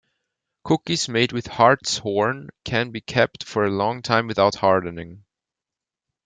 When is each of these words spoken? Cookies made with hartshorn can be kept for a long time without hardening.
Cookies 0.63 1.07
made 1.07 1.31
with 1.31 1.45
hartshorn 1.45 2.49
can 2.65 2.89
be 2.89 3.01
kept 3.01 3.43
for 3.43 3.65
a 3.65 3.69
long 3.69 4.01
time 4.01 4.25
without 4.25 4.55
hardening. 4.55 5.25